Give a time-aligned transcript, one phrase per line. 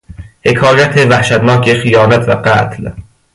[0.45, 2.91] حکایت وحشتناک خیانت و قتل